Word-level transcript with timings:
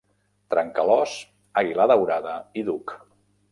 Trencalòs, 0.53 1.13
àguila 1.63 1.89
daurada 1.93 2.35
i 2.63 2.67
Duc. 2.73 2.99